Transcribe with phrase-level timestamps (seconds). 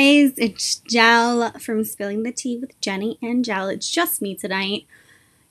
[0.00, 3.68] guys, it's Jel from Spilling the Tea with Jenny and Jel.
[3.68, 4.86] It's just me tonight.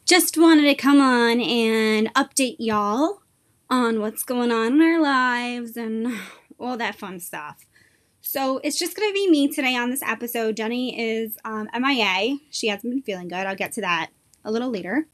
[0.06, 3.22] Just wanted to come on and update y'all
[3.70, 6.18] on what's going on in our lives and
[6.60, 7.68] all that fun stuff.
[8.22, 10.58] So it's just going to be me today on this episode.
[10.58, 12.38] Jenny is um, MIA.
[12.50, 13.46] She hasn't been feeling good.
[13.46, 14.10] I'll get to that
[14.44, 15.06] a little later.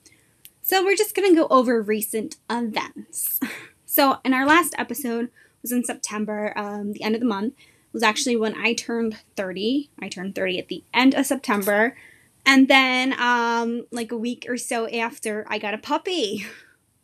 [0.61, 3.41] So we're just going to go over recent events.
[3.87, 5.29] So in our last episode
[5.61, 7.53] was in September, um, the end of the month
[7.95, 9.89] was actually when I turned 30.
[9.99, 11.95] I turned 30 at the end of September.
[12.45, 16.45] And then, um, like a week or so after, I got a puppy.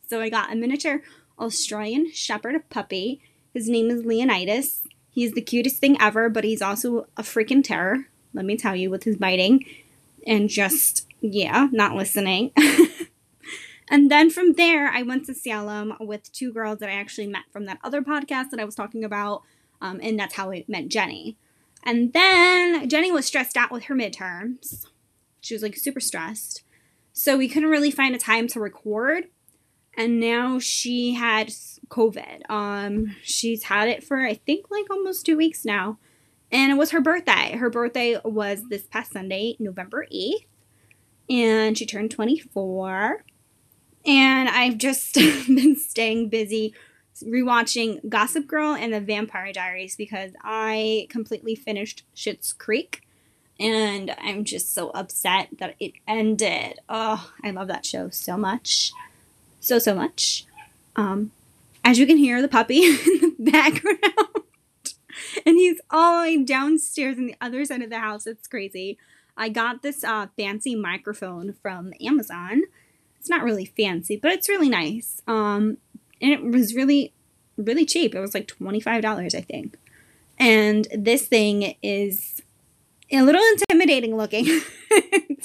[0.07, 1.01] So I got a miniature
[1.39, 3.21] Australian Shepherd puppy.
[3.53, 4.81] His name is Leonidas.
[5.09, 8.89] He's the cutest thing ever, but he's also a freaking terror, let me tell you,
[8.89, 9.63] with his biting
[10.27, 12.51] and just, yeah, not listening.
[13.87, 17.43] and then from there, I went to Salem with two girls that I actually met
[17.49, 19.43] from that other podcast that I was talking about.
[19.81, 21.37] Um, and that's how I met Jenny.
[21.83, 24.85] And then Jenny was stressed out with her midterms.
[25.41, 26.63] She was like super stressed.
[27.13, 29.25] So we couldn't really find a time to record.
[29.97, 31.51] And now she had
[31.89, 32.49] COVID.
[32.49, 35.97] Um, she's had it for I think like almost two weeks now.
[36.51, 37.55] And it was her birthday.
[37.57, 40.45] Her birthday was this past Sunday, November 8th.
[41.29, 43.23] And she turned 24.
[44.05, 46.73] And I've just been staying busy
[47.23, 53.01] rewatching Gossip Girl and The Vampire Diaries because I completely finished Schitt's Creek
[53.61, 56.79] and I'm just so upset that it ended.
[56.89, 58.91] Oh, I love that show so much.
[59.59, 60.45] So, so much.
[60.95, 61.31] Um,
[61.85, 63.99] as you can hear, the puppy in the background.
[65.45, 68.25] and he's all the way downstairs on the other side of the house.
[68.25, 68.97] It's crazy.
[69.37, 72.63] I got this uh, fancy microphone from Amazon.
[73.19, 75.21] It's not really fancy, but it's really nice.
[75.27, 75.77] Um,
[76.21, 77.13] and it was really,
[77.57, 78.13] really cheap.
[78.15, 79.77] It was like $25, I think.
[80.37, 82.41] And this thing is
[83.11, 84.45] a little intimidating looking,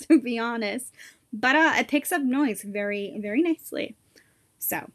[0.08, 0.92] to be honest.
[1.32, 3.96] But uh, it picks up noise very, very nicely.
[4.58, 4.90] So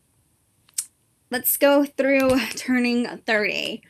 [1.29, 3.83] let's go through turning 30.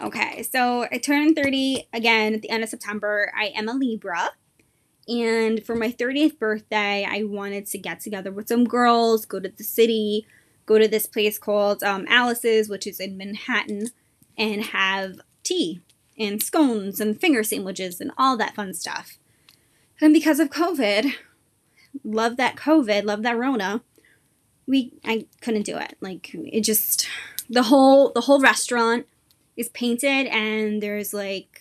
[0.00, 3.32] Okay, so I turned 30 again at the end of September.
[3.36, 4.30] I am a Libra.
[5.06, 9.48] And for my 30th birthday, I wanted to get together with some girls, go to
[9.48, 10.26] the city,
[10.66, 13.88] go to this place called um, Alice's, which is in Manhattan,
[14.36, 15.80] and have tea
[16.18, 19.18] and scones and finger sandwiches and all that fun stuff.
[20.00, 21.12] And because of COVID,
[22.02, 23.82] love that COVID, love that Rona,
[24.66, 25.96] we I couldn't do it.
[26.00, 27.06] Like it just
[27.48, 29.06] the whole the whole restaurant
[29.56, 31.60] is painted and there's like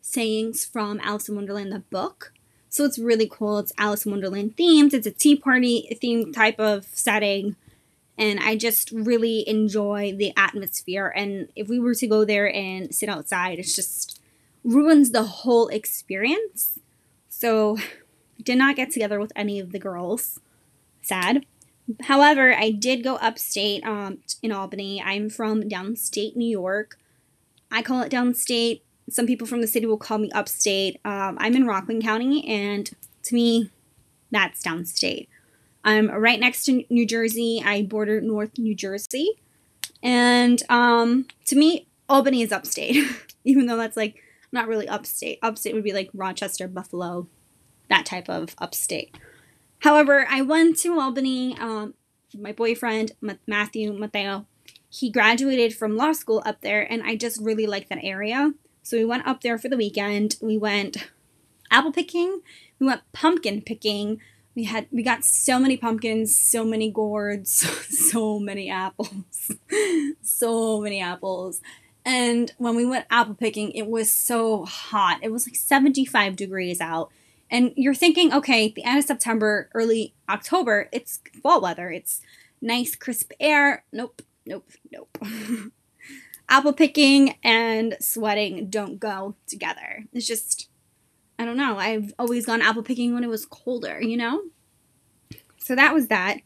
[0.00, 2.32] sayings from Alice in Wonderland the book.
[2.68, 3.58] So it's really cool.
[3.58, 4.92] It's Alice in Wonderland themed.
[4.92, 7.56] It's a tea party themed type of setting
[8.20, 11.10] and I just really enjoy the atmosphere.
[11.16, 14.20] And if we were to go there and sit outside, it just
[14.62, 16.78] ruins the whole experience.
[17.30, 17.78] So,
[18.42, 20.38] did not get together with any of the girls.
[21.02, 21.46] Sad.
[22.02, 25.02] However, I did go upstate um, in Albany.
[25.02, 26.98] I'm from downstate New York.
[27.70, 28.82] I call it downstate.
[29.08, 31.00] Some people from the city will call me upstate.
[31.04, 32.90] Um, I'm in Rockland County, and
[33.24, 33.70] to me,
[34.30, 35.28] that's downstate.
[35.84, 37.62] I'm right next to New Jersey.
[37.64, 39.40] I border North New Jersey.
[40.02, 43.04] And um, to me, Albany is upstate,
[43.44, 44.16] even though that's like
[44.52, 45.38] not really upstate.
[45.42, 47.28] Upstate would be like Rochester, Buffalo,
[47.88, 49.16] that type of upstate.
[49.80, 51.56] However, I went to Albany.
[51.58, 51.94] Um,
[52.38, 53.12] my boyfriend,
[53.46, 54.46] Matthew Mateo,
[54.88, 58.52] he graduated from law school up there, and I just really like that area.
[58.82, 60.36] So we went up there for the weekend.
[60.40, 61.08] We went
[61.70, 62.40] apple picking,
[62.78, 64.20] we went pumpkin picking,
[64.54, 67.50] we had we got so many pumpkins, so many gourds,
[68.10, 69.52] so many apples.
[70.22, 71.60] so many apples.
[72.04, 75.18] And when we went apple picking, it was so hot.
[75.22, 77.10] It was like 75 degrees out.
[77.50, 81.90] And you're thinking, okay, the end of September, early October, it's fall weather.
[81.90, 82.20] It's
[82.62, 83.84] nice, crisp air.
[83.92, 85.18] Nope, nope, nope.
[86.50, 90.06] apple picking and sweating don't go together.
[90.12, 90.69] It's just
[91.40, 91.78] I don't know.
[91.78, 94.42] I've always gone apple picking when it was colder, you know?
[95.56, 96.40] So that was that.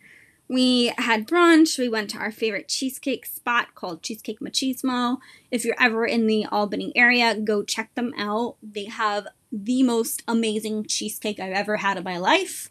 [0.46, 1.76] We had brunch.
[1.80, 5.18] We went to our favorite cheesecake spot called Cheesecake Machismo.
[5.50, 8.54] If you're ever in the Albany area, go check them out.
[8.62, 12.70] They have the most amazing cheesecake I've ever had in my life.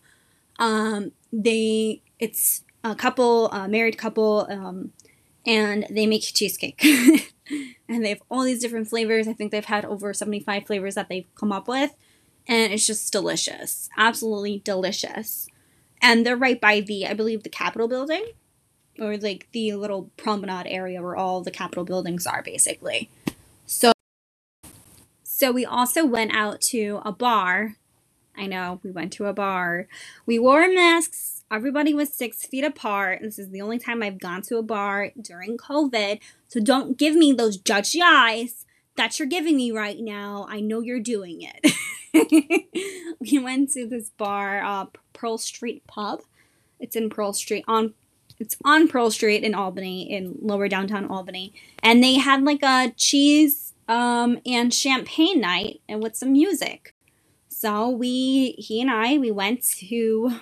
[0.59, 4.93] Um, they it's a couple, a married couple, um,
[5.45, 6.81] and they make cheesecake.
[7.89, 9.27] and they have all these different flavors.
[9.27, 11.93] I think they've had over 75 flavors that they've come up with
[12.47, 13.89] and it's just delicious.
[13.97, 15.47] Absolutely delicious.
[16.01, 18.25] And they're right by the, I believe, the Capitol building,
[18.99, 23.09] or like the little promenade area where all the Capitol buildings are, basically.
[23.65, 23.93] So,
[25.23, 27.75] so we also went out to a bar.
[28.35, 29.87] I know, we went to a bar.
[30.25, 31.43] We wore masks.
[31.51, 33.19] Everybody was six feet apart.
[33.21, 36.19] This is the only time I've gone to a bar during COVID.
[36.47, 40.47] So don't give me those judgy eyes that you're giving me right now.
[40.49, 41.71] I know you're doing it.
[43.19, 46.21] we went to this bar, uh, Pearl Street Pub.
[46.79, 47.93] It's in Pearl Street on
[48.39, 51.53] it's on Pearl Street in Albany, in lower downtown Albany.
[51.81, 56.93] And they had like a cheese um, and champagne night and with some music.
[57.47, 60.39] So we he and I we went to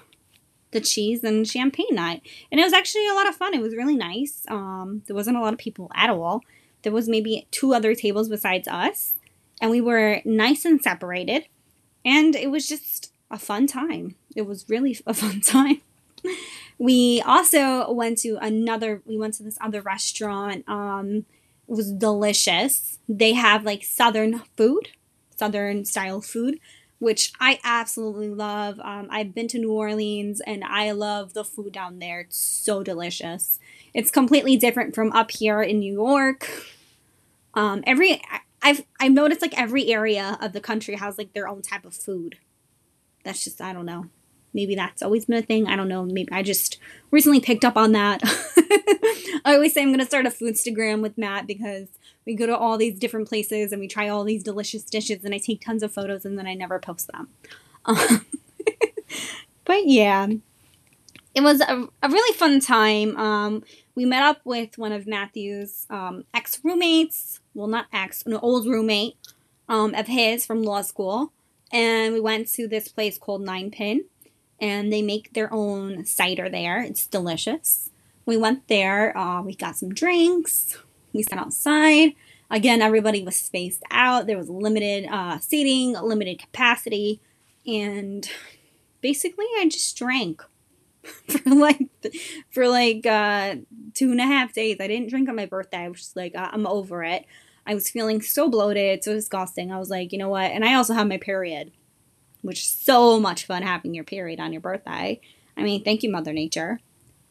[0.71, 2.21] the cheese and champagne night.
[2.51, 3.53] And it was actually a lot of fun.
[3.53, 4.45] It was really nice.
[4.47, 6.41] Um, there wasn't a lot of people at all.
[6.81, 9.13] There was maybe two other tables besides us,
[9.61, 11.45] and we were nice and separated.
[12.03, 14.15] And it was just a fun time.
[14.35, 15.81] It was really a fun time.
[16.77, 19.01] we also went to another.
[19.05, 20.67] We went to this other restaurant.
[20.67, 21.25] Um,
[21.67, 22.99] it was delicious.
[23.07, 24.89] They have like southern food,
[25.35, 26.59] southern style food
[27.01, 28.79] which I absolutely love.
[28.79, 32.19] Um, I've been to New Orleans and I love the food down there.
[32.19, 33.57] It's so delicious.
[33.91, 36.47] It's completely different from up here in New York.
[37.55, 38.21] Um, every
[38.61, 41.93] I've I've noticed like every area of the country has like their own type of
[41.93, 42.37] food.
[43.23, 44.07] That's just I don't know.
[44.53, 45.67] Maybe that's always been a thing.
[45.67, 46.03] I don't know.
[46.03, 46.77] Maybe I just
[47.09, 48.21] recently picked up on that.
[49.45, 51.87] I always say I'm gonna start a food Instagram with Matt because
[52.25, 55.33] we go to all these different places and we try all these delicious dishes and
[55.33, 57.29] I take tons of photos and then I never post them.
[59.71, 60.27] But yeah,
[61.33, 63.15] it was a, a really fun time.
[63.15, 63.63] Um,
[63.95, 67.39] we met up with one of Matthew's um, ex roommates.
[67.53, 69.17] Well, not ex, an old roommate
[69.67, 71.31] um, of his from law school.
[71.71, 74.05] And we went to this place called Nine Pin.
[74.59, 76.81] And they make their own cider there.
[76.83, 77.89] It's delicious.
[78.25, 79.17] We went there.
[79.17, 80.77] Uh, we got some drinks.
[81.13, 82.13] We sat outside.
[82.51, 84.27] Again, everybody was spaced out.
[84.27, 87.21] There was limited uh, seating, limited capacity,
[87.65, 88.29] and
[88.99, 90.43] basically, I just drank
[91.27, 91.89] for like
[92.51, 93.55] for like uh,
[93.93, 94.77] two and a half days.
[94.79, 95.79] I didn't drink on my birthday.
[95.79, 97.25] I was just like, I'm over it.
[97.65, 99.71] I was feeling so bloated, so disgusting.
[99.71, 100.51] I was like, you know what?
[100.51, 101.71] And I also have my period,
[102.41, 105.21] which is so much fun having your period on your birthday.
[105.55, 106.79] I mean, thank you, Mother Nature.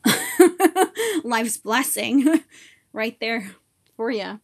[1.25, 2.43] Life's blessing
[2.93, 3.51] right there
[3.97, 4.41] for you.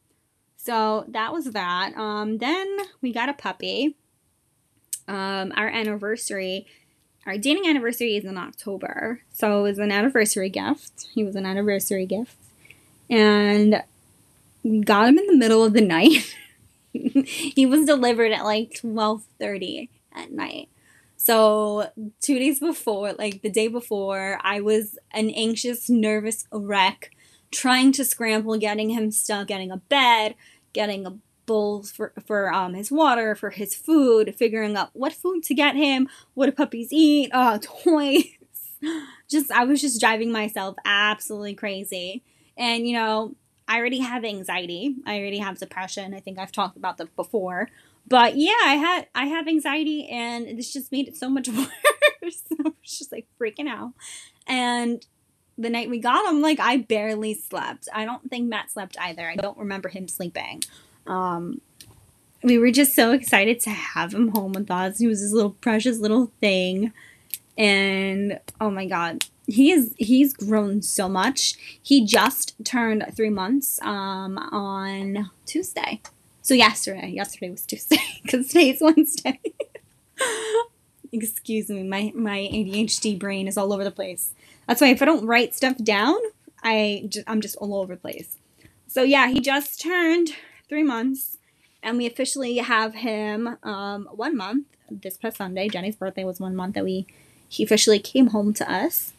[0.57, 1.97] So that was that.
[1.97, 3.97] Um, then we got a puppy.
[5.09, 6.67] Um, our anniversary,
[7.27, 9.21] our dating anniversary is in October.
[9.33, 11.09] So it was an anniversary gift.
[11.13, 12.37] He was an anniversary gift.
[13.11, 13.83] And
[14.63, 16.35] we got him in the middle of the night.
[16.93, 20.69] he was delivered at like 12:30 at night.
[21.19, 21.91] So,
[22.21, 27.11] 2 days before, like the day before, I was an anxious, nervous wreck
[27.51, 30.35] trying to scramble, getting him stuck, getting a bed,
[30.73, 35.43] getting a bowl for, for um, his water, for his food, figuring out what food
[35.45, 38.25] to get him, what do puppies eat, uh, toys.
[39.29, 42.23] just, I was just driving myself absolutely crazy.
[42.57, 43.35] And, you know,
[43.69, 44.97] I already have anxiety.
[45.07, 46.15] I already have depression.
[46.15, 47.69] I think I've talked about that before.
[48.09, 51.49] But yeah, I had I have anxiety and this just made it so much
[52.23, 52.43] worse.
[52.53, 53.93] I was just like freaking out.
[54.47, 55.05] And
[55.59, 57.89] the night we got him, like I barely slept.
[57.93, 59.29] I don't think Matt slept either.
[59.29, 60.63] I don't remember him sleeping.
[61.07, 61.61] Um,
[62.43, 64.99] we were just so excited to have him home with us.
[64.99, 66.93] He was this little precious little thing,
[67.57, 71.55] and oh my god, he is he's grown so much.
[71.83, 76.01] He just turned three months um, on Tuesday.
[76.43, 79.41] So yesterday, yesterday was Tuesday because today's Wednesday.
[81.13, 84.35] Excuse me, my my ADHD brain is all over the place.
[84.67, 86.17] That's why if I don't write stuff down,
[86.63, 88.37] I just, I'm just all over the place.
[88.89, 90.31] So yeah, he just turned
[90.69, 91.39] three months,
[91.83, 95.69] and we officially have him um, one month this past Sunday.
[95.69, 97.07] Jenny's birthday was one month that we
[97.49, 99.13] he officially came home to us.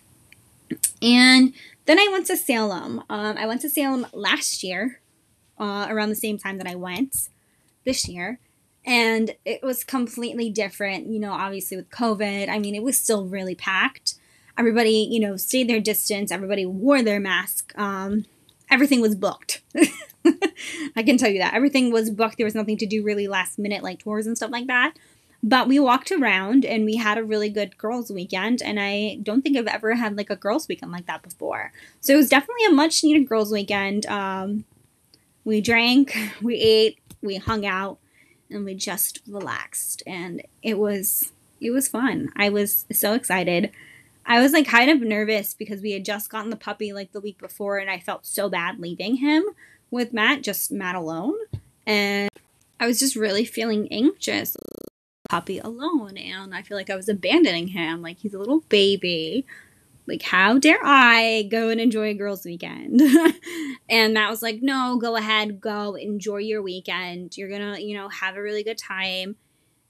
[1.01, 1.53] And
[1.85, 3.03] then I went to Salem.
[3.09, 4.99] Um, I went to Salem last year,
[5.57, 7.29] uh, around the same time that I went
[7.85, 8.39] this year.
[8.85, 12.49] And it was completely different, you know, obviously with COVID.
[12.49, 14.15] I mean, it was still really packed
[14.57, 16.31] everybody, you know, stayed their distance.
[16.31, 17.77] Everybody wore their mask.
[17.77, 18.25] Um,
[18.69, 19.61] everything was booked.
[20.95, 22.37] I can tell you that everything was booked.
[22.37, 24.93] There was nothing to do really last minute, like tours and stuff like that.
[25.43, 28.61] But we walked around and we had a really good girls' weekend.
[28.61, 31.71] And I don't think I've ever had like a girls' weekend like that before.
[32.01, 34.05] So it was definitely a much needed girls' weekend.
[34.07, 34.65] Um,
[35.45, 37.99] we drank, we ate, we hung out,
[38.49, 40.03] and we just relaxed.
[40.07, 42.29] And it was it was fun.
[42.35, 43.71] I was so excited.
[44.27, 47.21] I was like kind of nervous because we had just gotten the puppy like the
[47.21, 49.43] week before and I felt so bad leaving him
[49.89, 51.37] with Matt, just Matt alone.
[51.85, 52.29] And
[52.77, 54.55] I was just really feeling anxious.
[55.29, 58.01] Puppy alone, and I feel like I was abandoning him.
[58.01, 59.45] Like he's a little baby.
[60.05, 63.01] Like, how dare I go and enjoy a girls' weekend?
[63.89, 67.35] and Matt was like, no, go ahead, go enjoy your weekend.
[67.35, 69.35] You're gonna, you know, have a really good time.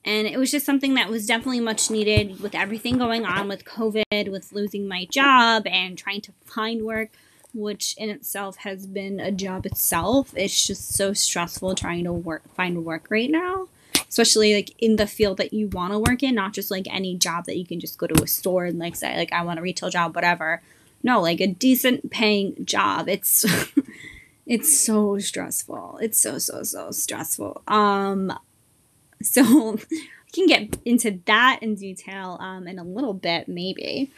[0.08, 3.66] And it was just something that was definitely much needed with everything going on with
[3.66, 7.10] COVID, with losing my job and trying to find work,
[7.54, 10.32] which in itself has been a job itself.
[10.34, 13.68] It's just so stressful trying to work find work right now.
[14.08, 17.18] Especially like in the field that you want to work in, not just like any
[17.18, 19.60] job that you can just go to a store and like say like I want
[19.60, 20.62] a retail job, whatever.
[21.04, 23.10] No, like a decent paying job.
[23.10, 23.46] It's
[24.46, 26.00] it's so stressful.
[26.02, 27.62] It's so so so stressful.
[27.68, 28.32] Um
[29.22, 34.12] So we can get into that in detail um, in a little bit, maybe.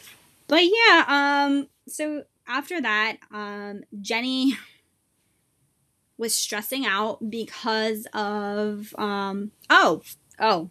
[0.47, 4.57] But yeah, um, so after that, um, Jenny
[6.17, 10.01] was stressing out because of um, oh
[10.39, 10.69] oh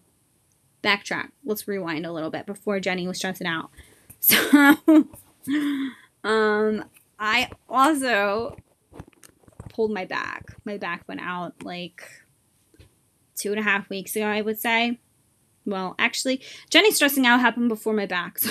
[0.82, 1.30] backtrack.
[1.44, 3.70] Let's rewind a little bit before Jenny was stressing out.
[4.20, 4.36] So
[6.24, 6.84] um,
[7.20, 8.56] I also
[9.68, 10.56] pulled my back.
[10.64, 12.02] My back went out like
[13.38, 14.98] two and a half weeks ago, I would say.
[15.64, 16.40] Well, actually,
[16.70, 18.38] Jenny stressing out happened before my back.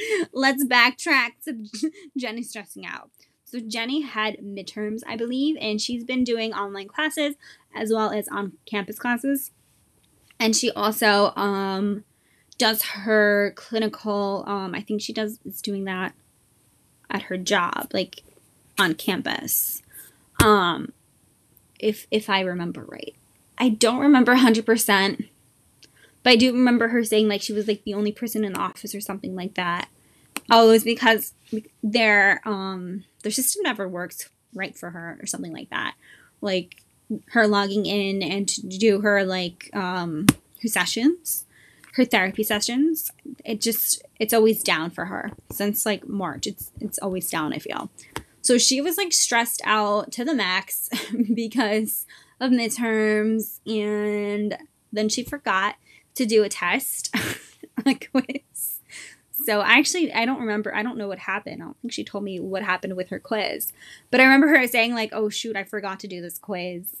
[0.00, 3.10] So let's backtrack to Jenny stressing out.
[3.44, 7.34] So Jenny had midterms, I believe, and she's been doing online classes
[7.74, 9.50] as well as on campus classes.
[10.38, 12.04] And she also um,
[12.58, 14.44] does her clinical.
[14.46, 16.14] Um, I think she does is doing that
[17.10, 18.22] at her job, like
[18.78, 19.82] on campus.
[20.42, 20.92] Um,
[21.78, 23.14] if if I remember right.
[23.60, 25.28] I don't remember 100%,
[26.22, 28.58] but I do remember her saying like she was like the only person in the
[28.58, 29.88] office or something like that.
[30.50, 31.34] Oh, it was because
[31.82, 35.94] their um their system never works right for her or something like that.
[36.40, 36.82] Like
[37.28, 40.26] her logging in and to do her like um
[40.62, 41.44] her sessions,
[41.94, 43.10] her therapy sessions,
[43.44, 46.46] it just it's always down for her since like March.
[46.46, 47.90] It's it's always down, I feel.
[48.40, 50.88] So she was like stressed out to the max
[51.34, 52.06] because
[52.40, 54.56] of midterms and
[54.92, 55.76] then she forgot
[56.14, 57.14] to do a test,
[57.86, 58.80] a quiz.
[59.44, 61.62] So I actually I don't remember I don't know what happened.
[61.62, 63.72] I don't think she told me what happened with her quiz.
[64.10, 66.96] But I remember her saying like, "Oh shoot, I forgot to do this quiz."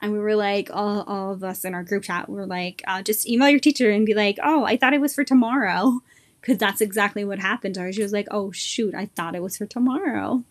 [0.00, 3.02] And we were like, all, all of us in our group chat were like, uh,
[3.02, 6.00] just email your teacher and be like, oh, I thought it was for tomorrow.
[6.40, 7.92] Because that's exactly what happened to her.
[7.92, 10.44] She was like, oh, shoot, I thought it was for tomorrow.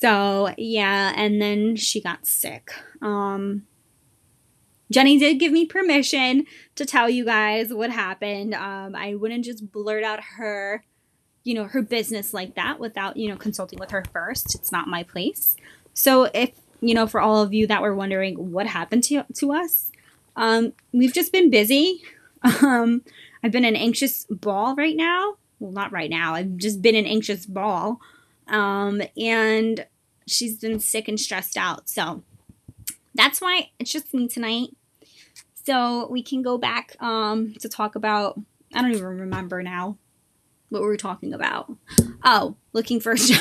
[0.00, 2.70] So yeah, and then she got sick.
[3.02, 3.66] Um,
[4.90, 8.54] Jenny did give me permission to tell you guys what happened.
[8.54, 10.84] Um, I wouldn't just blurt out her,
[11.44, 14.54] you know, her business like that without, you know, consulting with her first.
[14.54, 15.56] It's not my place.
[15.94, 19.52] So if, you know, for all of you that were wondering what happened to, to
[19.52, 19.92] us,
[20.34, 22.02] um, we've just been busy.
[22.62, 23.02] Um,
[23.42, 25.36] I've been an anxious ball right now.
[25.58, 26.34] Well, not right now.
[26.34, 28.00] I've just been an anxious ball.
[28.48, 29.84] Um, and
[30.26, 31.90] she's been sick and stressed out.
[31.90, 32.22] So
[33.14, 34.70] that's why it's just me tonight.
[35.54, 38.40] So we can go back um, to talk about,
[38.74, 39.98] I don't even remember now
[40.68, 41.72] what we were talking about.
[42.24, 43.40] Oh, looking for a job.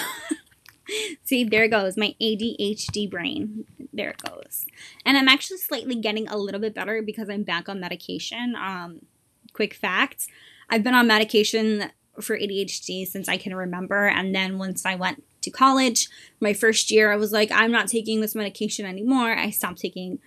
[1.24, 3.66] See, there it goes, my ADHD brain.
[3.94, 4.66] There it goes.
[5.06, 8.56] And I'm actually slightly getting a little bit better because I'm back on medication.
[8.56, 9.02] Um,
[9.54, 10.28] quick facts
[10.70, 14.08] I've been on medication for ADHD since I can remember.
[14.08, 16.10] And then once I went to college.
[16.40, 19.32] My first year, I was like, I'm not taking this medication anymore.
[19.32, 20.20] I stopped taking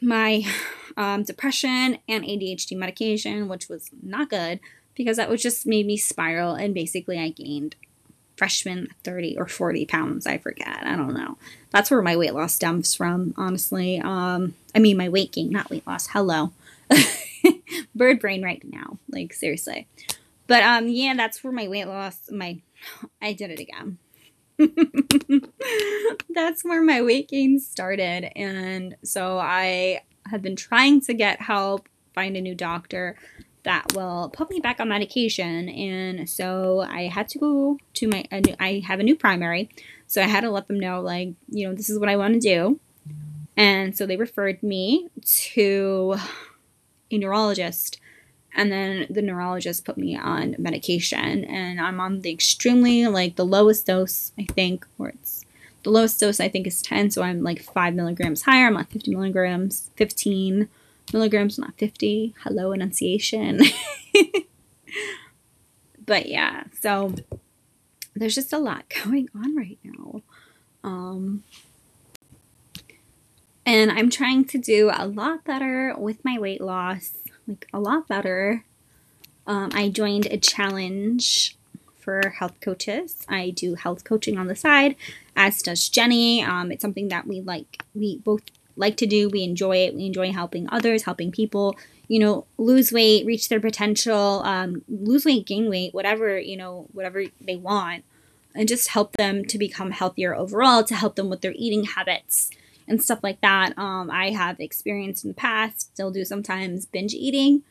[0.00, 0.44] my
[0.96, 4.60] um, depression and ADHD medication, which was not good
[4.94, 6.54] because that was just made me spiral.
[6.54, 7.76] And basically, I gained
[8.36, 10.26] freshman 30 or 40 pounds.
[10.26, 10.82] I forget.
[10.82, 11.36] I don't know.
[11.70, 14.00] That's where my weight loss stems from, honestly.
[14.00, 16.08] Um, I mean, my weight gain, not weight loss.
[16.08, 16.52] Hello.
[17.94, 18.96] Bird brain right now.
[19.10, 19.86] Like, seriously.
[20.46, 22.60] But um, yeah, that's where my weight loss, my,
[23.20, 23.98] I did it again.
[26.30, 28.30] that's where my weight gain started.
[28.36, 33.16] And so I have been trying to get help, find a new doctor
[33.62, 35.68] that will put me back on medication.
[35.68, 38.24] And so I had to go to my,
[38.58, 39.70] I have a new primary.
[40.06, 42.34] So I had to let them know, like, you know, this is what I want
[42.34, 42.80] to do.
[43.56, 45.08] And so they referred me
[45.52, 46.16] to
[47.10, 48.00] a neurologist
[48.54, 53.44] and then the neurologist put me on medication and i'm on the extremely like the
[53.44, 55.44] lowest dose i think or it's
[55.82, 58.66] the lowest dose i think is 10 so i'm like 5 milligrams higher.
[58.66, 60.68] I'm on 50 milligrams 15
[61.12, 63.60] milligrams not 50 hello enunciation.
[66.06, 67.14] But yeah so
[68.16, 70.22] there's just a lot going on right now.
[70.82, 71.44] Um
[73.64, 77.12] And I'm trying to do a lot better with my weight loss,
[77.50, 78.64] like a lot better.
[79.46, 81.56] Um, I joined a challenge
[81.98, 83.24] for health coaches.
[83.28, 84.96] I do health coaching on the side,
[85.36, 86.42] as does Jenny.
[86.42, 88.42] Um, it's something that we like, we both
[88.76, 89.28] like to do.
[89.28, 89.94] We enjoy it.
[89.94, 91.76] We enjoy helping others, helping people,
[92.08, 96.86] you know, lose weight, reach their potential, um, lose weight, gain weight, whatever, you know,
[96.92, 98.04] whatever they want,
[98.54, 102.50] and just help them to become healthier overall, to help them with their eating habits
[102.90, 103.78] and stuff like that.
[103.78, 107.62] Um, I have experienced in the past, still do sometimes binge eating.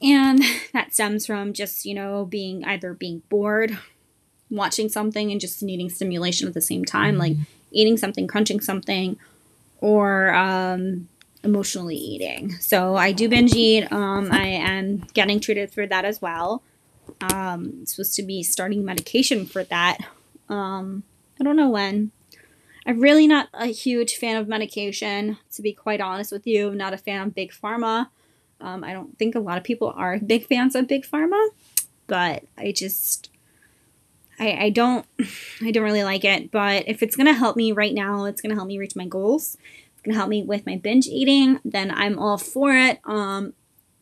[0.00, 0.40] And
[0.72, 3.76] that stems from just, you know, being either being bored,
[4.48, 7.36] watching something, and just needing stimulation at the same time, like
[7.72, 9.18] eating something, crunching something,
[9.80, 11.08] or um,
[11.42, 12.52] emotionally eating.
[12.60, 13.90] So I do binge eat.
[13.92, 16.62] Um, I am getting treated for that as well.
[17.20, 19.98] Um, supposed to be starting medication for that.
[20.48, 21.02] Um,
[21.40, 22.12] I don't know when.
[22.88, 26.68] I'm really not a huge fan of medication, to be quite honest with you.
[26.68, 28.08] I'm not a fan of big pharma.
[28.62, 31.48] Um, I don't think a lot of people are big fans of big pharma,
[32.06, 33.28] but I just
[34.40, 35.04] I, I don't
[35.62, 36.50] I don't really like it.
[36.50, 39.58] But if it's gonna help me right now, it's gonna help me reach my goals.
[39.92, 41.60] It's gonna help me with my binge eating.
[41.66, 43.00] Then I'm all for it.
[43.04, 43.52] Um,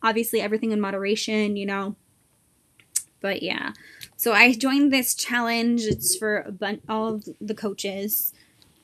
[0.01, 1.97] obviously everything in moderation, you know.
[3.19, 3.73] But yeah,
[4.15, 5.81] so I joined this challenge.
[5.81, 8.33] It's for a bunch all of the coaches,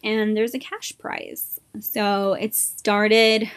[0.03, 1.59] and there's a cash prize.
[1.79, 3.49] So it started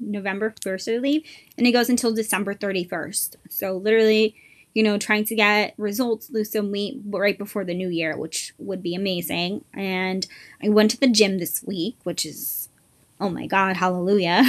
[0.00, 1.24] November 1st, I believe,
[1.56, 3.36] and it goes until December 31st.
[3.50, 4.34] So literally,
[4.74, 8.54] you know, trying to get results, lose some weight right before the new year, which
[8.58, 9.64] would be amazing.
[9.74, 10.26] And
[10.62, 12.68] I went to the gym this week, which is,
[13.20, 14.44] oh my God, hallelujah.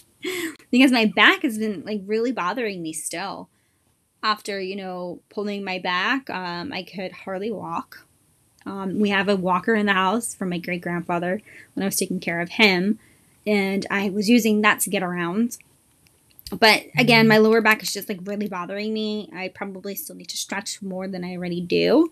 [0.70, 3.48] because my back has been like really bothering me still.
[4.20, 8.04] After, you know, pulling my back, um, I could hardly walk.
[8.68, 11.40] Um, we have a walker in the house from my great grandfather
[11.72, 12.98] when I was taking care of him
[13.46, 15.56] and I was using that to get around.
[16.50, 17.28] But again, mm-hmm.
[17.28, 19.30] my lower back is just like really bothering me.
[19.34, 22.10] I probably still need to stretch more than I already do.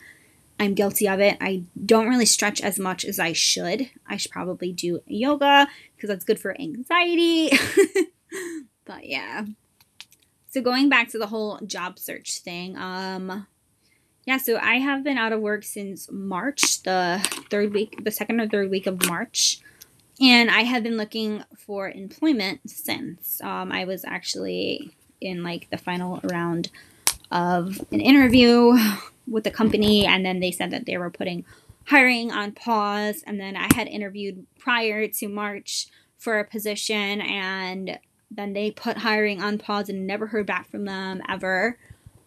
[0.59, 1.37] I'm guilty of it.
[1.43, 3.91] I don't really stretch as much as I should.
[4.07, 7.51] I should probably do yoga because that's good for anxiety.
[8.87, 9.45] but yeah.
[10.51, 13.47] So going back to the whole job search thing, um
[14.27, 18.41] yeah, so I have been out of work since March, the third week, the second
[18.41, 19.61] or third week of March
[20.21, 23.41] and I have been looking for employment since.
[23.43, 26.71] Um, I was actually in like the final round
[27.31, 28.77] of an interview
[29.27, 31.45] with the company, and then they said that they were putting
[31.87, 33.23] hiring on pause.
[33.27, 37.99] And then I had interviewed prior to March for a position, and
[38.31, 41.79] then they put hiring on pause and never heard back from them ever,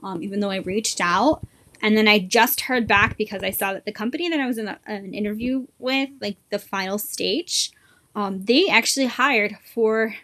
[0.04, 1.46] um, even though I reached out.
[1.82, 4.58] And then I just heard back because I saw that the company that I was
[4.58, 7.72] in a, an interview with, like the final stage,
[8.16, 10.16] um, they actually hired four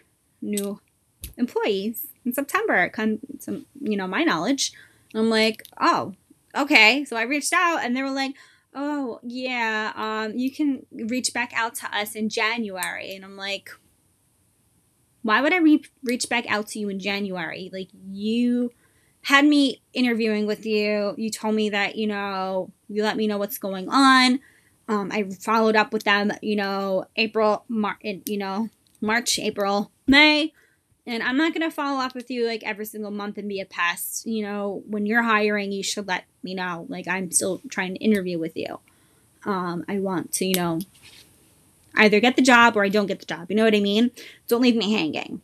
[0.42, 0.80] new
[1.36, 2.88] employees in September.
[2.90, 4.72] Come, some, you know, my knowledge.
[5.14, 6.12] I'm like, oh,
[6.54, 7.04] okay.
[7.04, 8.34] So I reached out, and they were like,
[8.76, 13.14] oh yeah, um, you can reach back out to us in January.
[13.14, 13.70] And I'm like,
[15.22, 17.70] why would I re- reach back out to you in January?
[17.72, 18.70] Like you
[19.26, 21.12] had me interviewing with you.
[21.18, 24.38] You told me that you know you let me know what's going on.
[24.88, 28.68] Um, I followed up with them, you know, April, Mar- you know,
[29.00, 30.52] March, April, May.
[31.08, 33.60] And I'm not going to follow up with you like every single month and be
[33.60, 34.26] a pest.
[34.26, 36.86] You know, when you're hiring, you should let me know.
[36.88, 38.78] Like, I'm still trying to interview with you.
[39.44, 40.78] Um, I want to, you know,
[41.96, 43.46] either get the job or I don't get the job.
[43.50, 44.12] You know what I mean?
[44.46, 45.42] Don't leave me hanging.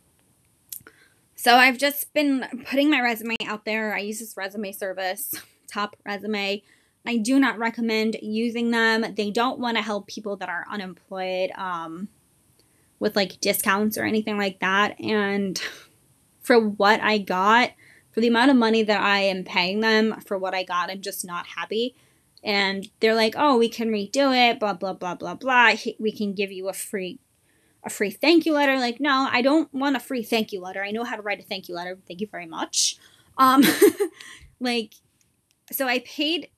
[1.43, 3.93] So I've just been putting my resume out there.
[3.93, 5.35] I use this resume service,
[5.67, 6.63] Top Resume.
[7.05, 9.13] I do not recommend using them.
[9.17, 12.07] They don't want to help people that are unemployed um,
[12.97, 14.97] with like discounts or anything like that.
[15.01, 15.61] And
[16.41, 17.71] for what I got,
[18.11, 21.01] for the amount of money that I am paying them for what I got, I'm
[21.01, 21.93] just not happy.
[22.41, 25.73] And they're like, "Oh, we can redo it, blah blah blah blah blah.
[25.99, 27.19] We can give you a free
[27.83, 30.83] a free thank you letter." Like, no, I don't want a free thank you letter.
[30.83, 31.97] I know how to write a thank you letter.
[32.07, 32.97] Thank you very much.
[33.37, 33.63] Um,
[34.59, 34.95] like,
[35.71, 36.49] so I paid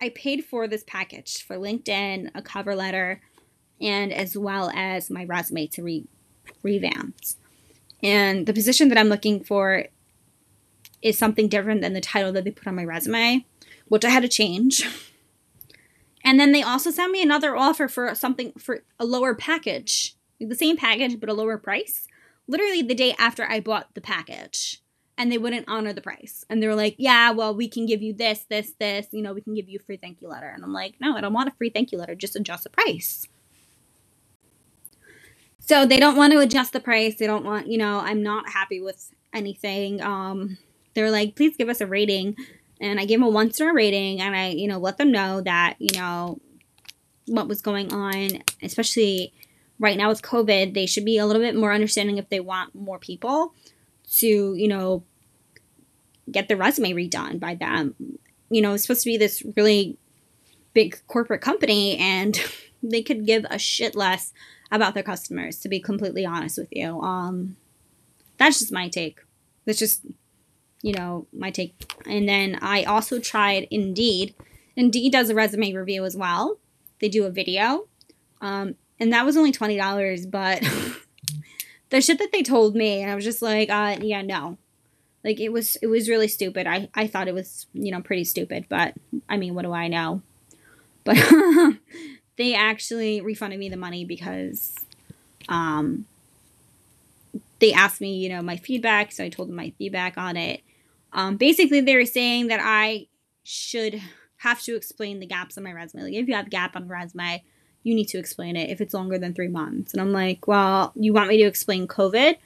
[0.00, 3.20] I paid for this package for LinkedIn, a cover letter,
[3.80, 6.06] and as well as my resume to re-
[6.62, 7.16] revamp.
[8.02, 9.86] And the position that I'm looking for
[11.02, 13.44] is something different than the title that they put on my resume,
[13.88, 14.86] which I had to change.
[16.22, 20.54] And then they also sent me another offer for something for a lower package, the
[20.54, 22.06] same package but a lower price.
[22.48, 24.82] Literally the day after I bought the package
[25.16, 26.44] and they wouldn't honor the price.
[26.48, 29.34] And they were like, yeah, well, we can give you this, this, this, you know,
[29.34, 30.48] we can give you a free thank you letter.
[30.48, 32.70] And I'm like, no, I don't want a free thank you letter, just adjust the
[32.70, 33.28] price.
[35.58, 37.16] So they don't want to adjust the price.
[37.16, 40.00] They don't want, you know, I'm not happy with anything.
[40.00, 40.58] Um,
[40.94, 42.34] they're like, please give us a rating.
[42.80, 45.42] And I gave them a one star rating and I, you know, let them know
[45.42, 46.40] that, you know,
[47.26, 49.32] what was going on, especially
[49.80, 52.74] right now with COVID, they should be a little bit more understanding if they want
[52.74, 53.54] more people
[54.18, 55.02] to, you know,
[56.30, 57.94] get the resume redone by them.
[58.50, 59.96] You know, it's supposed to be this really
[60.74, 62.40] big corporate company and
[62.82, 64.32] they could give a shit less
[64.70, 67.00] about their customers, to be completely honest with you.
[67.00, 67.56] Um,
[68.36, 69.20] that's just my take.
[69.64, 70.02] That's just,
[70.82, 71.74] you know, my take.
[72.06, 74.34] And then I also tried Indeed.
[74.76, 76.58] Indeed does a resume review as well.
[77.00, 77.88] They do a video.
[78.40, 80.62] Um, and that was only $20, but
[81.90, 84.58] the shit that they told me, and I was just like, uh, yeah, no.
[85.24, 86.66] Like it was it was really stupid.
[86.66, 88.94] I, I thought it was, you know, pretty stupid, but
[89.28, 90.22] I mean, what do I know?
[91.02, 91.16] But
[92.36, 94.76] they actually refunded me the money because
[95.48, 96.04] um,
[97.58, 99.12] they asked me, you know, my feedback.
[99.12, 100.60] So I told them my feedback on it.
[101.14, 103.06] Um, basically, they were saying that I
[103.44, 104.02] should
[104.38, 106.02] have to explain the gaps on my resume.
[106.02, 107.42] Like, if you have a gap on resume,
[107.82, 109.92] you need to explain it if it's longer than three months.
[109.92, 112.36] And I'm like, well, you want me to explain COVID?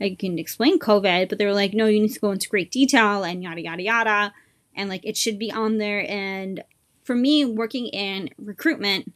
[0.00, 2.70] I can explain COVID, but they were like, no, you need to go into great
[2.70, 4.34] detail and yada, yada, yada.
[4.76, 6.08] And like, it should be on there.
[6.08, 6.62] And
[7.02, 9.12] for me, working in recruitment,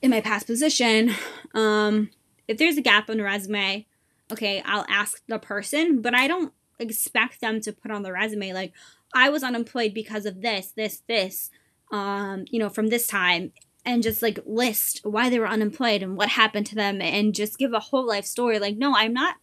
[0.00, 1.12] in my past position,
[1.54, 2.10] um,
[2.46, 3.86] if there's a gap on a resume,
[4.30, 8.52] okay, I'll ask the person, but I don't expect them to put on the resume
[8.52, 8.72] like
[9.14, 11.50] I was unemployed because of this, this, this,
[11.90, 13.52] um, you know, from this time,
[13.88, 17.58] and just like list why they were unemployed and what happened to them, and just
[17.58, 18.58] give a whole life story.
[18.58, 19.36] Like, no, I'm not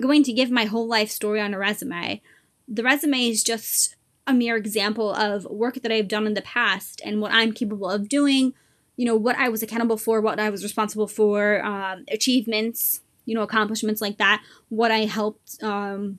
[0.00, 2.20] going to give my whole life story on a resume.
[2.68, 7.00] The resume is just a mere example of work that I've done in the past
[7.04, 8.54] and what I'm capable of doing
[8.96, 13.34] you know, what I was accountable for, what I was responsible for, um, achievements, you
[13.34, 16.18] know, accomplishments like that, what I helped, um,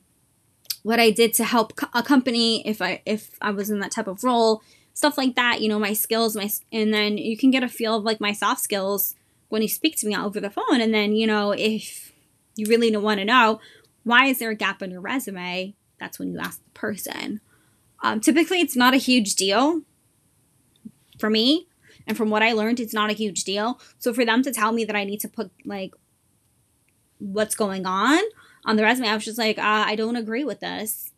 [0.82, 4.06] what I did to help a company if I if I was in that type
[4.06, 4.62] of role,
[4.94, 5.60] stuff like that.
[5.60, 8.32] You know, my skills, my and then you can get a feel of like my
[8.32, 9.14] soft skills
[9.48, 12.12] when you speak to me over the phone, and then you know if
[12.56, 13.60] you really don't want to know
[14.04, 17.40] why is there a gap in your resume, that's when you ask the person.
[18.02, 19.82] Um, typically, it's not a huge deal
[21.18, 21.66] for me
[22.06, 23.80] and from what I learned, it's not a huge deal.
[23.98, 25.94] So for them to tell me that I need to put like
[27.18, 28.20] what's going on
[28.64, 31.12] on the resume, I was just like, uh, I don't agree with this.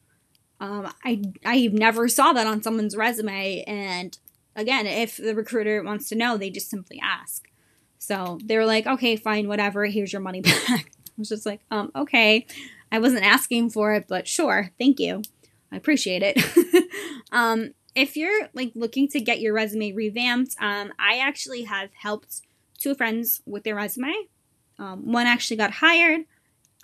[0.61, 4.17] Um, I I never saw that on someone's resume, and
[4.55, 7.49] again, if the recruiter wants to know, they just simply ask.
[7.99, 9.85] So they were like, okay, fine, whatever.
[9.87, 10.69] Here's your money back.
[10.69, 12.47] I was just like, um, okay.
[12.91, 15.23] I wasn't asking for it, but sure, thank you.
[15.73, 16.89] I appreciate it.
[17.33, 22.43] um, if you're like looking to get your resume revamped, um, I actually have helped
[22.79, 24.13] two friends with their resume.
[24.79, 26.27] Um, one actually got hired.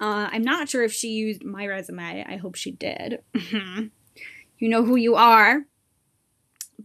[0.00, 2.24] Uh, I'm not sure if she used my resume.
[2.26, 3.22] I hope she did.
[3.34, 5.64] you know who you are.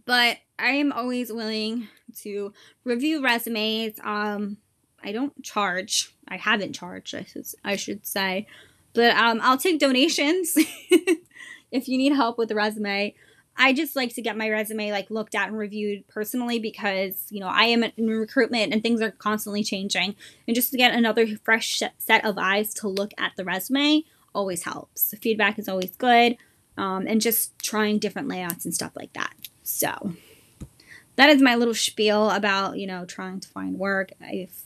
[0.04, 1.88] But I am always willing
[2.22, 2.52] to
[2.84, 3.98] review resumes.
[4.02, 4.58] Um,
[5.02, 6.14] I don't charge.
[6.28, 7.14] I haven't charged.
[7.14, 8.46] I should I should say,
[8.94, 10.54] but um, I'll take donations
[11.70, 13.14] if you need help with the resume.
[13.58, 17.40] I just like to get my resume like looked at and reviewed personally because, you
[17.40, 20.14] know, I am in recruitment and things are constantly changing.
[20.46, 24.62] And just to get another fresh set of eyes to look at the resume always
[24.62, 25.12] helps.
[25.20, 26.36] Feedback is always good.
[26.76, 29.34] Um, and just trying different layouts and stuff like that.
[29.64, 30.12] So
[31.16, 34.12] that is my little spiel about, you know, trying to find work.
[34.20, 34.62] I've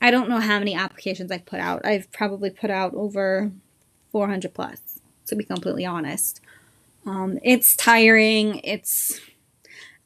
[0.00, 1.84] I don't know how many applications I've put out.
[1.84, 3.50] I've probably put out over
[4.12, 6.40] 400 plus, to be completely honest.
[7.06, 8.60] Um, it's tiring.
[8.64, 9.20] It's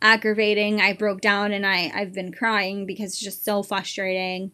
[0.03, 0.81] aggravating.
[0.81, 4.53] I broke down and I, I've been crying because it's just so frustrating.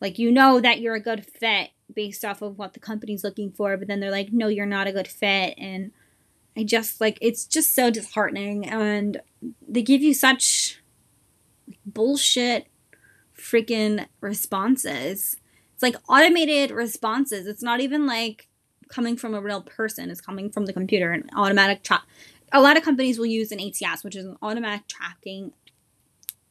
[0.00, 3.52] Like, you know that you're a good fit based off of what the company's looking
[3.52, 5.54] for, but then they're like, no, you're not a good fit.
[5.56, 5.92] And
[6.56, 8.66] I just, like, it's just so disheartening.
[8.66, 9.20] And
[9.66, 10.82] they give you such
[11.86, 12.66] bullshit
[13.38, 15.36] freaking responses.
[15.74, 17.46] It's like automated responses.
[17.46, 18.48] It's not even like
[18.88, 20.10] coming from a real person.
[20.10, 21.12] It's coming from the computer.
[21.12, 22.02] And automatic track.
[22.52, 25.52] A lot of companies will use an ATS, which is an automatic tracking,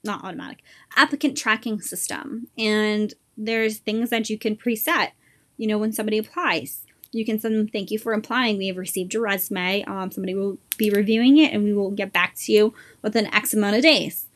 [0.03, 0.63] not automatic,
[0.95, 2.47] applicant tracking system.
[2.57, 5.11] And there's things that you can preset.
[5.57, 8.57] You know, when somebody applies, you can send them thank you for applying.
[8.57, 9.83] We have received your resume.
[9.85, 13.53] Um, somebody will be reviewing it, and we will get back to you within X
[13.53, 14.27] amount of days.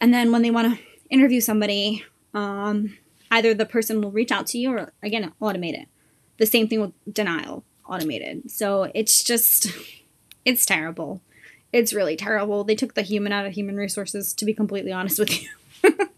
[0.00, 2.96] And then when they want to interview somebody, um,
[3.30, 5.88] either the person will reach out to you or again automate it.
[6.40, 8.50] The same thing with denial automated.
[8.50, 9.66] So it's just,
[10.46, 11.20] it's terrible.
[11.70, 12.64] It's really terrible.
[12.64, 15.48] They took the human out of human resources, to be completely honest with you.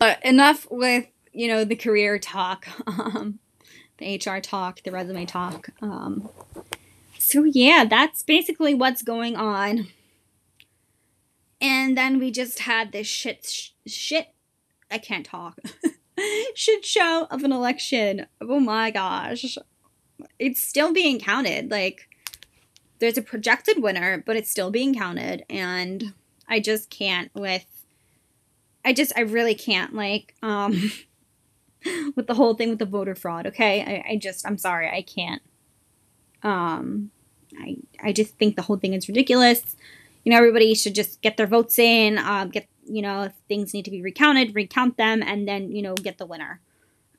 [0.00, 3.38] but enough with, you know, the career talk, um,
[3.98, 5.68] the HR talk, the resume talk.
[5.82, 6.30] Um,
[7.18, 9.88] so yeah, that's basically what's going on.
[11.60, 14.28] And then we just had this shit, sh- shit.
[14.90, 15.58] I can't talk.
[16.54, 18.26] shit show of an election.
[18.40, 19.56] Oh my gosh.
[20.38, 21.70] It's still being counted.
[21.70, 22.08] Like,
[22.98, 25.44] there's a projected winner, but it's still being counted.
[25.50, 26.14] And
[26.48, 27.66] I just can't with.
[28.84, 29.94] I just, I really can't.
[29.94, 30.92] Like, um,
[32.16, 33.82] with the whole thing with the voter fraud, okay?
[33.82, 34.88] I, I just, I'm sorry.
[34.88, 35.42] I can't.
[36.42, 37.10] Um,
[37.58, 39.76] I, I just think the whole thing is ridiculous.
[40.24, 43.74] You know, everybody should just get their votes in, um, get you know, if things
[43.74, 46.60] need to be recounted, recount them, and then, you know, get the winner.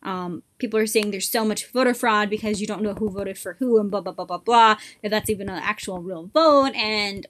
[0.03, 3.37] Um, people are saying there's so much voter fraud because you don't know who voted
[3.37, 6.75] for who and blah, blah, blah, blah, blah, if that's even an actual real vote.
[6.75, 7.25] And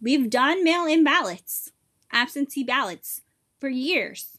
[0.00, 1.72] we've done mail in ballots,
[2.12, 3.22] absentee ballots
[3.58, 4.38] for years.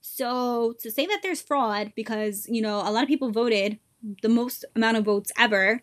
[0.00, 3.78] So to say that there's fraud because, you know, a lot of people voted
[4.22, 5.82] the most amount of votes ever,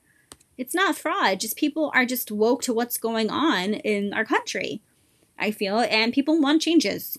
[0.57, 1.39] it's not fraud.
[1.39, 4.81] Just people are just woke to what's going on in our country.
[5.37, 7.17] I feel, and people want changes.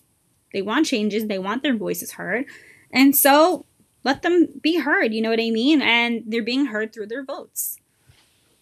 [0.53, 2.45] They want changes, they want their voices heard.
[2.91, 3.65] And so
[4.03, 5.81] let them be heard, you know what I mean?
[5.81, 7.77] And they're being heard through their votes.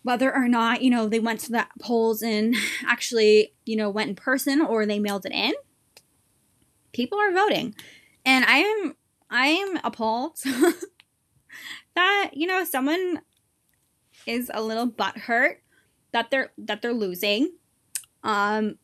[0.03, 4.09] Whether or not, you know, they went to the polls and actually, you know, went
[4.09, 5.53] in person or they mailed it in,
[6.93, 7.75] people are voting.
[8.25, 8.95] And I am
[9.29, 10.39] I am appalled
[11.95, 13.21] that, you know, someone
[14.25, 15.57] is a little butthurt
[16.11, 17.51] that they're that they're losing.
[18.23, 18.77] Um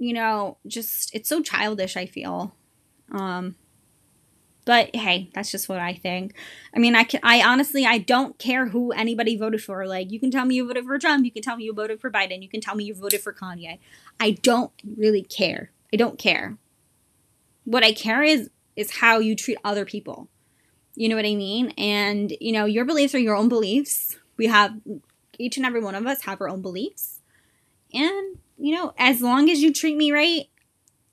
[0.00, 2.56] you know, just it's so childish, I feel.
[3.12, 3.54] Um
[4.64, 6.34] but hey, that's just what I think.
[6.74, 9.86] I mean, I can, I honestly I don't care who anybody voted for.
[9.86, 12.00] Like, you can tell me you voted for Trump, you can tell me you voted
[12.00, 13.78] for Biden, you can tell me you voted for Kanye.
[14.18, 15.70] I don't really care.
[15.92, 16.56] I don't care.
[17.64, 20.28] What I care is is how you treat other people.
[20.94, 21.74] You know what I mean?
[21.76, 24.16] And you know, your beliefs are your own beliefs.
[24.36, 24.72] We have
[25.38, 27.20] each and every one of us have our own beliefs.
[27.92, 30.46] And you know, as long as you treat me right,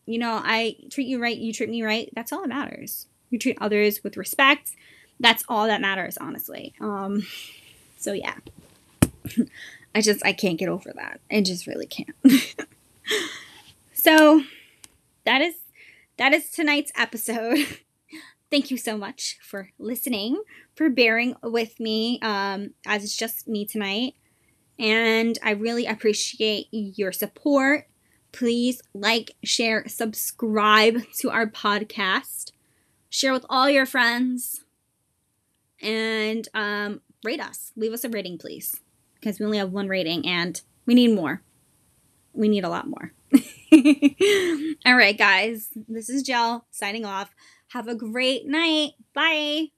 [0.05, 3.07] you know, I treat you right, you treat me right, that's all that matters.
[3.29, 4.71] You treat others with respect.
[5.19, 6.73] That's all that matters, honestly.
[6.79, 7.25] Um,
[7.97, 8.35] so yeah.
[9.95, 11.19] I just I can't get over that.
[11.31, 12.15] I just really can't.
[13.93, 14.43] so
[15.25, 15.55] that is
[16.17, 17.57] that is tonight's episode.
[18.51, 20.41] Thank you so much for listening,
[20.75, 24.13] for bearing with me um, as it's just me tonight
[24.79, 27.87] and I really appreciate your support.
[28.31, 32.51] Please like, share, subscribe to our podcast,
[33.09, 34.63] share with all your friends,
[35.81, 37.71] and um, rate us.
[37.75, 38.81] Leave us a rating, please,
[39.15, 41.41] because we only have one rating and we need more.
[42.33, 43.13] We need a lot more.
[44.85, 47.33] all right, guys, this is Jel signing off.
[47.69, 48.91] Have a great night.
[49.13, 49.71] Bye.